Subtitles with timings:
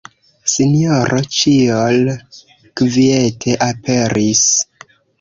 [0.53, 2.01] Sinjoro Ĉiol
[2.83, 4.45] kviete aperis.